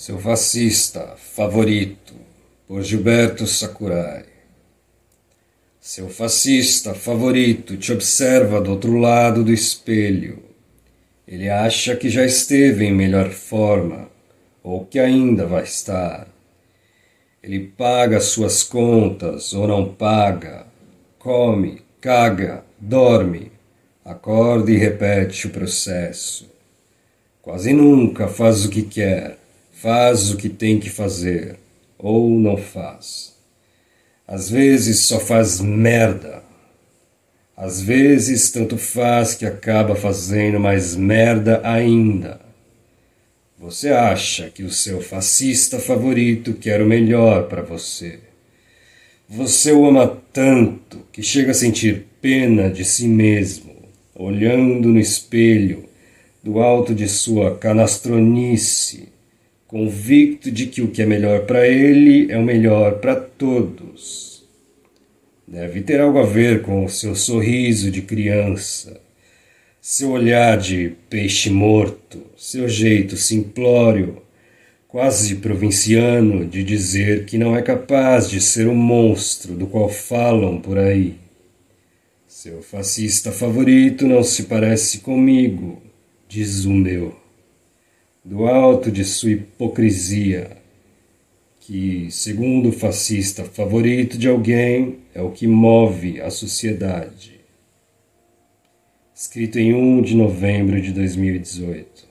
Seu 0.00 0.18
fascista 0.18 1.14
favorito, 1.18 2.14
por 2.66 2.82
Gilberto 2.82 3.46
Sakurai. 3.46 4.24
Seu 5.78 6.08
fascista 6.08 6.94
favorito 6.94 7.76
te 7.76 7.92
observa 7.92 8.62
do 8.62 8.70
outro 8.70 8.96
lado 8.96 9.44
do 9.44 9.52
espelho. 9.52 10.42
Ele 11.28 11.50
acha 11.50 11.94
que 11.96 12.08
já 12.08 12.24
esteve 12.24 12.86
em 12.86 12.94
melhor 12.94 13.28
forma, 13.28 14.08
ou 14.62 14.86
que 14.86 14.98
ainda 14.98 15.44
vai 15.44 15.64
estar. 15.64 16.26
Ele 17.42 17.60
paga 17.60 18.20
suas 18.20 18.62
contas 18.62 19.52
ou 19.52 19.68
não 19.68 19.92
paga, 19.92 20.66
come, 21.18 21.82
caga, 22.00 22.64
dorme, 22.78 23.52
acorda 24.02 24.72
e 24.72 24.78
repete 24.78 25.46
o 25.46 25.50
processo. 25.50 26.50
Quase 27.42 27.74
nunca 27.74 28.28
faz 28.28 28.64
o 28.64 28.70
que 28.70 28.82
quer 28.82 29.39
faz 29.80 30.30
o 30.30 30.36
que 30.36 30.50
tem 30.50 30.78
que 30.78 30.90
fazer 30.90 31.56
ou 31.98 32.28
não 32.28 32.58
faz. 32.58 33.34
Às 34.28 34.50
vezes 34.50 35.06
só 35.06 35.18
faz 35.18 35.58
merda. 35.58 36.42
Às 37.56 37.80
vezes 37.80 38.50
tanto 38.50 38.76
faz 38.76 39.34
que 39.34 39.46
acaba 39.46 39.94
fazendo 39.94 40.60
mais 40.60 40.94
merda 40.94 41.62
ainda. 41.64 42.38
Você 43.58 43.88
acha 43.88 44.50
que 44.50 44.62
o 44.62 44.70
seu 44.70 45.00
fascista 45.00 45.78
favorito 45.78 46.52
quer 46.52 46.82
o 46.82 46.86
melhor 46.86 47.48
para 47.48 47.62
você. 47.62 48.18
Você 49.26 49.72
o 49.72 49.86
ama 49.86 50.20
tanto 50.30 51.06
que 51.10 51.22
chega 51.22 51.52
a 51.52 51.54
sentir 51.54 52.06
pena 52.20 52.68
de 52.68 52.84
si 52.84 53.08
mesmo, 53.08 53.74
olhando 54.14 54.88
no 54.88 55.00
espelho 55.00 55.88
do 56.42 56.58
alto 56.58 56.94
de 56.94 57.08
sua 57.08 57.56
canastronice 57.56 59.19
convicto 59.70 60.50
de 60.50 60.66
que 60.66 60.82
o 60.82 60.88
que 60.88 61.00
é 61.00 61.06
melhor 61.06 61.46
para 61.46 61.64
ele 61.64 62.28
é 62.28 62.36
o 62.36 62.42
melhor 62.42 62.98
para 62.98 63.14
todos. 63.14 64.42
Deve 65.46 65.80
ter 65.80 66.00
algo 66.00 66.18
a 66.18 66.26
ver 66.26 66.62
com 66.62 66.84
o 66.84 66.88
seu 66.88 67.14
sorriso 67.14 67.88
de 67.88 68.02
criança, 68.02 69.00
seu 69.80 70.10
olhar 70.10 70.58
de 70.58 70.94
peixe 71.08 71.50
morto, 71.50 72.20
seu 72.36 72.68
jeito 72.68 73.16
simplório, 73.16 74.20
quase 74.88 75.36
provinciano, 75.36 76.44
de 76.44 76.64
dizer 76.64 77.24
que 77.24 77.38
não 77.38 77.56
é 77.56 77.62
capaz 77.62 78.28
de 78.28 78.40
ser 78.40 78.66
o 78.66 78.74
monstro 78.74 79.54
do 79.54 79.68
qual 79.68 79.88
falam 79.88 80.60
por 80.60 80.78
aí. 80.78 81.14
Seu 82.26 82.60
fascista 82.60 83.30
favorito 83.30 84.04
não 84.04 84.24
se 84.24 84.44
parece 84.44 84.98
comigo, 84.98 85.80
diz 86.28 86.64
o 86.64 86.72
meu 86.72 87.19
do 88.24 88.46
alto 88.46 88.90
de 88.90 89.04
sua 89.04 89.30
hipocrisia, 89.30 90.56
que, 91.60 92.10
segundo 92.10 92.70
o 92.70 92.72
fascista 92.72 93.44
favorito 93.44 94.18
de 94.18 94.28
alguém, 94.28 94.98
é 95.14 95.22
o 95.22 95.30
que 95.30 95.46
move 95.46 96.20
a 96.20 96.30
sociedade. 96.30 97.40
Escrito 99.14 99.58
em 99.58 99.74
1 99.74 100.02
de 100.02 100.14
novembro 100.16 100.80
de 100.80 100.92
2018. 100.92 102.09